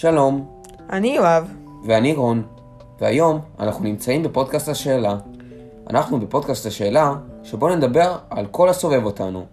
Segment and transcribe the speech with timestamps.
[0.00, 1.52] שלום, אני יואב.
[1.84, 2.42] ואני רון,
[3.00, 5.16] והיום אנחנו נמצאים בפודקאסט השאלה.
[5.90, 9.46] אנחנו בפודקאסט השאלה, שבו נדבר על כל הסובב אותנו.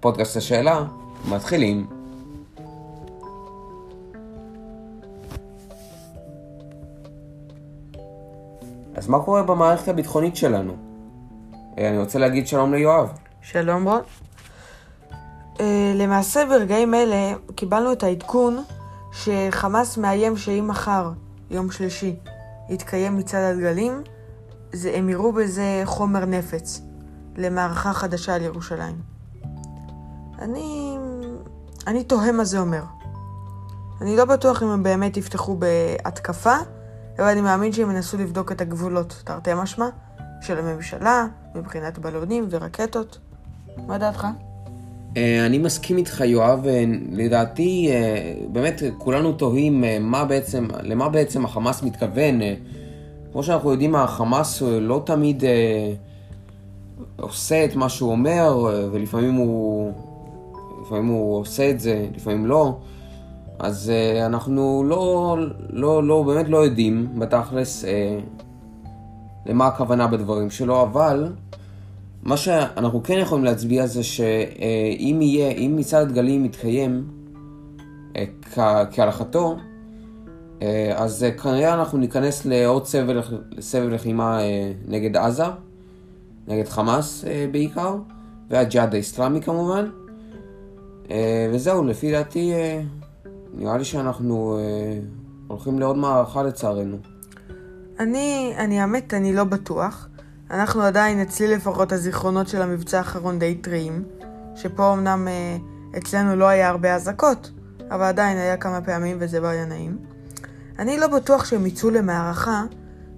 [0.00, 0.84] פודקאסט השאלה,
[1.28, 1.86] מתחילים.
[8.94, 10.72] אז מה קורה במערכת הביטחונית שלנו?
[11.78, 13.12] אה, אני רוצה להגיד שלום ליואב.
[13.42, 14.00] שלום רון.
[15.56, 15.62] Uh,
[15.94, 18.62] למעשה ברגעים אלה קיבלנו את העדכון
[19.12, 21.12] שחמאס מאיים שאם מחר,
[21.50, 22.16] יום שלישי,
[22.68, 24.02] יתקיים מצעד הדגלים,
[24.72, 26.80] זה, הם יראו בזה חומר נפץ
[27.36, 28.96] למערכה חדשה על ירושלים.
[30.38, 30.98] אני...
[31.86, 32.82] אני תוהה מה זה אומר.
[34.00, 36.56] אני לא בטוח אם הם באמת יפתחו בהתקפה,
[37.18, 39.88] אבל אני מאמין שהם ינסו לבדוק את הגבולות, תרתי משמע,
[40.40, 43.18] של הממשלה, מבחינת בלונים ורקטות.
[43.86, 44.26] מה דעתך?
[45.16, 46.66] אה, אני מסכים איתך, יואב.
[46.66, 52.40] אה, לדעתי, אה, באמת, כולנו תוהים מה בעצם, למה בעצם החמאס מתכוון.
[53.32, 55.44] כמו שאנחנו יודעים, החמאס לא תמיד
[57.16, 59.92] עושה את מה שהוא אומר, ולפעמים הוא,
[60.82, 62.78] לפעמים הוא עושה את זה, לפעמים לא.
[63.58, 63.92] אז
[64.26, 65.36] אנחנו לא,
[65.70, 67.84] לא, לא, באמת לא יודעים בתכלס
[69.46, 71.32] למה הכוונה בדברים שלו, אבל
[72.22, 77.04] מה שאנחנו כן יכולים להצביע זה שאם יהיה, אם מצעד הדגלים יתקיים
[78.16, 78.24] אה,
[78.90, 79.56] כהלכתו,
[80.62, 83.20] אה, אז כנראה אנחנו ניכנס לעוד סבב,
[83.60, 85.44] סבב לחימה אה, נגד עזה,
[86.48, 87.96] נגד חמאס בעיקר,
[88.50, 89.90] והג'יהאד האסלאמי כמובן.
[91.52, 92.52] וזהו, לפי דעתי,
[93.54, 94.58] נראה לי שאנחנו
[95.48, 96.96] הולכים לעוד מערכה לצערנו.
[98.00, 100.08] אני, אני האמת, אני לא בטוח.
[100.50, 104.04] אנחנו עדיין, אצלי לפחות, הזיכרונות של המבצע האחרון די טריים,
[104.54, 105.56] שפה אמנם אה,
[105.98, 107.50] אצלנו לא היה הרבה אזעקות,
[107.90, 109.98] אבל עדיין היה כמה פעמים וזה לא היה נעים.
[110.78, 112.62] אני לא בטוח שהם יצאו למערכה,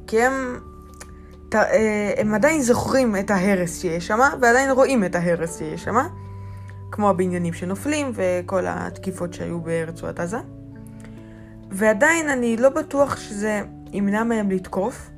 [0.06, 0.58] כי הם,
[1.48, 5.96] ת, אה, הם עדיין זוכרים את ההרס שיש שם, ועדיין רואים את ההרס שיש שם,
[6.90, 10.38] כמו הבניינים שנופלים וכל התקיפות שהיו ברצועת עזה.
[11.70, 13.60] ועדיין אני לא בטוח שזה
[13.92, 15.11] ימנע מהם לתקוף,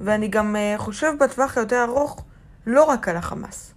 [0.00, 2.24] ואני גם uh, חושב בטווח היותר ארוך
[2.66, 3.74] לא רק על החמאס.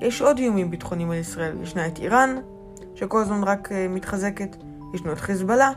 [0.00, 1.56] יש עוד איומים ביטחוניים על ישראל.
[1.62, 2.36] ישנה את איראן,
[2.94, 4.56] שכל הזמן רק uh, מתחזקת.
[4.94, 5.70] ישנו את חיזבאללה,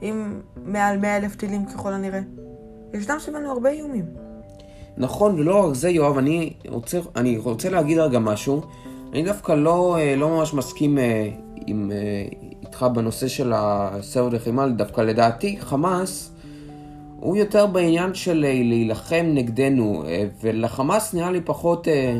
[0.00, 2.20] עם מעל 100 אלף טילים ככל הנראה.
[2.94, 4.04] ישנם סביבנו הרבה איומים.
[4.96, 8.62] נכון, ולא רק זה, יואב, אני רוצה, אני רוצה להגיד רגע משהו.
[9.12, 10.98] אני דווקא לא, אה, לא ממש מסכים
[11.66, 11.90] עם,
[12.62, 16.32] איתך בנושא של הסרט לחימה, דווקא לדעתי, חמאס
[17.20, 22.18] הוא יותר בעניין של אה, להילחם נגדנו, אה, ולחמאס נראה לי פחות, אה,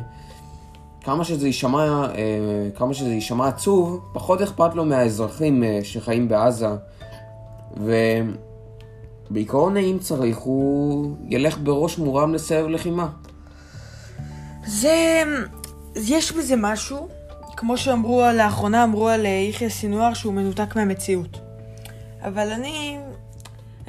[1.00, 2.06] כמה שזה יישמע,
[2.74, 6.68] כמה שזה יישמע עצוב, פחות אכפת לו מהאזרחים שחיים בעזה.
[9.30, 13.08] ובעיקרון אם צריך, הוא ילך בראש מורם לסבב לחימה.
[14.66, 15.22] זה...
[15.94, 17.08] יש בזה משהו,
[17.56, 21.38] כמו שאמרו לאחרונה, אמרו על יחיא סינואר שהוא מנותק מהמציאות.
[22.22, 22.98] אבל אני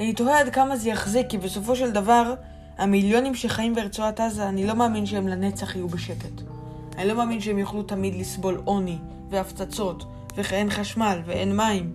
[0.00, 2.34] אני תוהה עד כמה זה יחזיק, כי בסופו של דבר,
[2.78, 6.42] המיליונים שחיים ברצועת עזה, אני לא מאמין שהם לנצח יהיו בשקט.
[6.98, 8.98] אני לא מאמין שהם יוכלו תמיד לסבול עוני,
[9.30, 10.04] והפצצות,
[10.36, 11.92] וכי חשמל, ואין מים.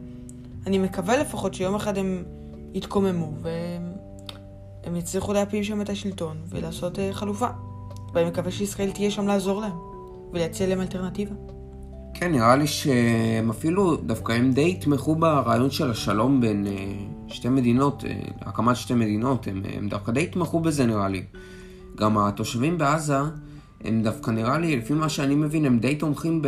[0.67, 2.23] אני מקווה לפחות שיום אחד הם
[2.73, 7.47] יתקוממו, והם יצליחו להפיל שם את השלטון, ולעשות uh, חלופה.
[8.13, 9.77] ואני מקווה שישראל תהיה שם לעזור להם,
[10.33, 11.35] ולהציע להם אלטרנטיבה.
[12.13, 17.49] כן, נראה לי שהם אפילו, דווקא הם די יתמכו ברעיון של השלום בין uh, שתי
[17.49, 21.23] מדינות, uh, הקמת שתי מדינות, הם, הם דווקא די יתמכו בזה נראה לי.
[21.95, 23.17] גם התושבים בעזה,
[23.83, 26.47] הם דווקא נראה לי, לפי מה שאני מבין, הם די תומכים, ב...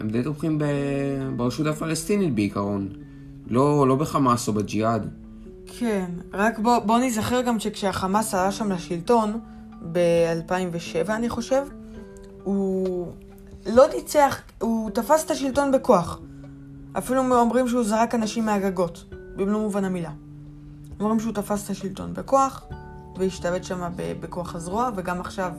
[0.00, 0.64] הם די תומכים ב...
[1.36, 2.88] ברשות הפלסטינית בעיקרון.
[3.46, 5.08] לא, לא בחמאס או בג'יהאד.
[5.78, 9.40] כן, רק בוא, בוא נזכר גם שכשהחמאס עלה שם לשלטון,
[9.92, 11.62] ב-2007 אני חושב,
[12.44, 13.12] הוא
[13.66, 16.20] לא ניצח, הוא תפס את השלטון בכוח.
[16.98, 19.04] אפילו אומרים שהוא זרק אנשים מהגגות,
[19.36, 20.12] במלוא מובן המילה.
[21.00, 22.64] אומרים שהוא תפס את השלטון בכוח,
[23.18, 25.52] והשתלט שם בכוח הזרוע, וגם עכשיו,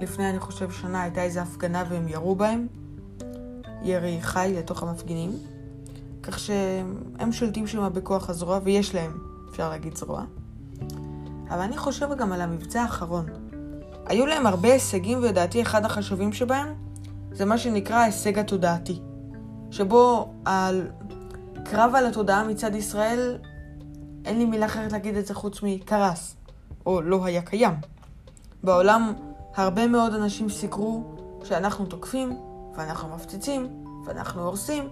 [0.00, 2.66] לפני אני חושב שנה, הייתה איזו הפגנה והם ירו בהם.
[3.82, 5.32] ירי חי לתוך המפגינים.
[6.22, 9.18] כך שהם שולטים שם בכוח הזרוע, ויש להם,
[9.50, 10.24] אפשר להגיד, זרוע.
[11.50, 13.26] אבל אני חושב גם על המבצע האחרון.
[14.06, 16.74] היו להם הרבה הישגים, ולדעתי אחד החשובים שבהם
[17.32, 19.00] זה מה שנקרא ההישג התודעתי,
[19.70, 20.34] שבו
[21.66, 23.38] הקרב על התודעה מצד ישראל,
[24.24, 26.36] אין לי מילה אחרת להגיד את זה חוץ מקרס,
[26.86, 27.74] או לא היה קיים.
[28.62, 29.12] בעולם
[29.54, 31.04] הרבה מאוד אנשים סיקרו
[31.44, 32.36] שאנחנו תוקפים,
[32.76, 33.66] ואנחנו מפציצים,
[34.06, 34.88] ואנחנו הורסים,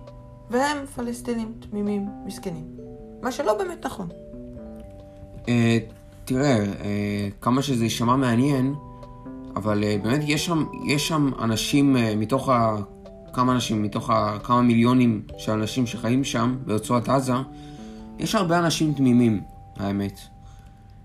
[0.51, 2.77] והם פלסטינים תמימים מסכנים.
[3.23, 4.09] מה שלא באמת נכון.
[5.49, 5.79] אה,
[6.25, 8.75] תראה, אה, כמה שזה יישמע מעניין,
[9.57, 12.77] אבל אה, באמת יש שם, יש שם אנשים מתוך ה...
[13.33, 14.39] כמה אנשים, מתוך ה...
[14.43, 17.33] כמה מיליונים של אנשים שחיים שם, ברצועת עזה,
[18.19, 19.41] יש הרבה אנשים תמימים,
[19.77, 20.21] האמת.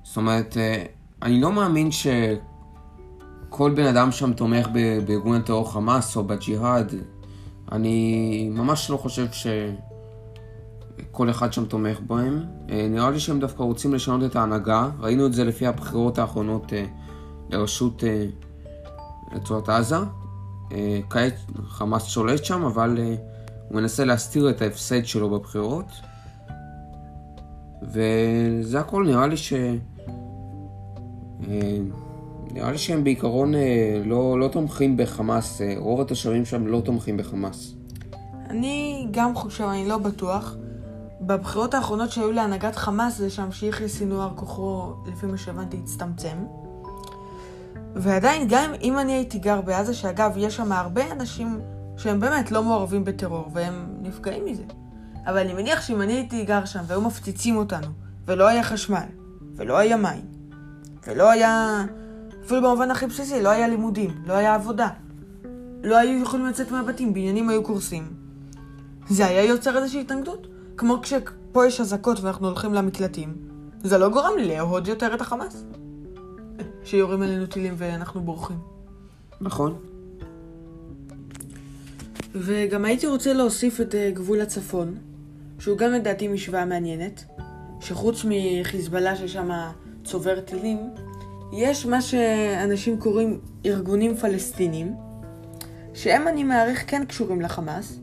[0.03, 0.83] זאת אומרת, אה,
[1.21, 4.67] אני לא מאמין שכל בן אדם שם תומך
[5.05, 6.93] בארגון הטרור חמאס או בג'יהאד.
[7.71, 12.43] אני ממש לא חושב שכל אחד שם תומך בהם.
[12.69, 14.89] אה, נראה לי שהם דווקא רוצים לשנות את ההנהגה.
[14.99, 16.85] ראינו את זה לפי הבחירות האחרונות אה,
[17.49, 18.25] לראשות אה,
[19.35, 19.97] רצועת עזה.
[20.71, 21.33] אה, כעת
[21.67, 23.15] חמאס שולט שם, אבל אה,
[23.69, 25.85] הוא מנסה להסתיר את ההפסד שלו בבחירות.
[27.81, 29.53] וזה הכל, נראה לי ש...
[31.47, 31.77] אה,
[32.51, 33.53] נראה לי שהם בעיקרון
[34.05, 37.73] לא, לא תומכים בחמאס, רוב התושבים שם לא תומכים בחמאס.
[38.49, 40.55] אני גם חושב, אני לא בטוח.
[41.21, 46.37] בבחירות האחרונות שהיו להנהגת חמאס זה שם שיחיא סינואר כוחו, לפי מה שהבנתי, הצטמצם.
[47.99, 51.59] ועדיין, גם אם אני הייתי גר בעזה, שאגב, יש שם הרבה אנשים
[51.97, 54.63] שהם באמת לא מעורבים בטרור, והם נפגעים מזה.
[55.25, 57.87] אבל אני מניח שאם אני הייתי גר שם והיו מפציצים אותנו,
[58.25, 59.05] ולא היה חשמל,
[59.55, 60.25] ולא היה מים,
[61.07, 61.83] ולא היה,
[62.45, 64.89] אפילו במובן הכי בסיסי, לא היה לימודים, לא היה עבודה,
[65.83, 68.13] לא היו יכולים לצאת מהבתים, בניינים היו קורסים.
[69.09, 70.47] זה היה יוצר איזושהי התנגדות.
[70.77, 73.35] כמו כשפה יש אזעקות ואנחנו הולכים למקלטים,
[73.83, 75.63] זה לא גורם לי לאהוד יותר את החמאס.
[76.87, 78.57] שיורים עלינו טילים ואנחנו בורחים.
[79.41, 79.75] נכון?
[82.35, 84.97] וגם הייתי רוצה להוסיף את אה, גבול הצפון,
[85.59, 87.25] שהוא גם לדעתי משוואה מעניינת,
[87.79, 89.49] שחוץ מחיזבאללה ששם
[90.03, 90.77] צובר טילים,
[91.53, 94.95] יש מה שאנשים קוראים ארגונים פלסטינים,
[95.93, 97.99] שהם אני מעריך כן קשורים לחמאס,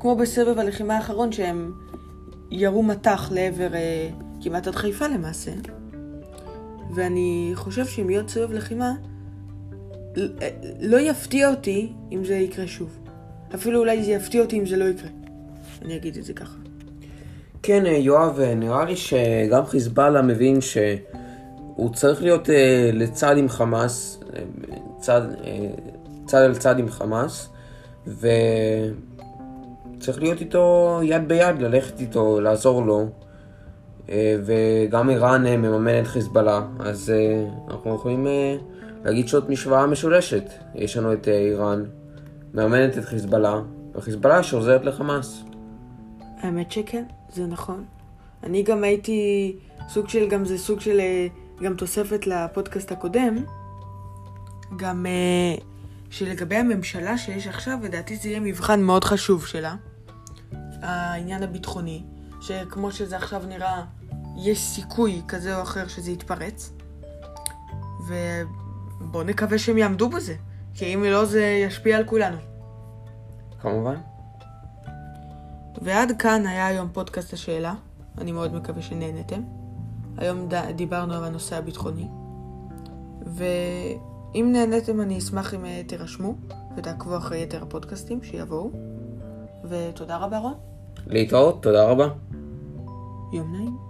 [0.00, 1.72] כמו בסבב הלחימה האחרון שהם
[2.50, 4.10] ירו מטח לעבר אה,
[4.42, 5.50] כמעט עד חיפה למעשה.
[6.94, 8.92] ואני חושב שאם יהיה עוד סבב לחימה,
[10.80, 12.98] לא יפתיע אותי אם זה יקרה שוב.
[13.54, 15.10] אפילו אולי זה יפתיע אותי אם זה לא יקרה.
[15.82, 16.56] אני אגיד את זה ככה.
[17.62, 23.48] כן, אה, יואב, אה, נראה לי שגם חיזבאללה מבין שהוא צריך להיות אה, לצד עם
[23.48, 24.20] חמאס,
[25.00, 25.22] צד,
[26.26, 27.48] צד על צד עם חמאס,
[28.06, 28.22] וצריך
[30.22, 33.06] להיות איתו יד ביד, ללכת איתו, לעזור לו.
[34.10, 38.26] אה, וגם איראן אה, מממנת חיזבאללה, אז אה, אנחנו יכולים
[39.04, 40.44] להגיד שזאת משוואה משולשת.
[40.74, 41.84] יש לנו את איראן,
[42.54, 43.60] מממנת את חיזבאללה,
[43.94, 45.42] וחיזבאללה שעוזרת לחמאס.
[46.40, 47.84] האמת שכן, זה נכון.
[48.42, 49.56] אני גם הייתי
[49.88, 51.00] סוג של, גם זה סוג של,
[51.62, 53.44] גם תוספת לפודקאסט הקודם,
[54.76, 55.06] גם
[56.10, 59.74] שלגבי הממשלה שיש עכשיו, לדעתי זה יהיה מבחן מאוד חשוב שלה,
[60.82, 62.02] העניין הביטחוני,
[62.40, 63.82] שכמו שזה עכשיו נראה,
[64.38, 66.72] יש סיכוי כזה או אחר שזה יתפרץ,
[68.08, 70.34] ובואו נקווה שהם יעמדו בזה,
[70.74, 72.36] כי אם לא זה ישפיע על כולנו.
[73.60, 73.96] כמובן.
[75.82, 77.74] ועד כאן היה היום פודקאסט השאלה.
[78.18, 79.40] אני מאוד מקווה שנהנתם.
[80.16, 80.54] היום ד...
[80.76, 82.08] דיברנו על הנושא הביטחוני.
[83.26, 86.34] ואם נהנתם אני אשמח אם אה, תירשמו
[86.76, 88.70] ותעקבו אחרי יתר הפודקאסטים שיבואו.
[89.64, 90.54] ותודה רבה רון.
[91.06, 92.08] להתראות, תודה רבה.
[93.32, 93.87] יום נעים.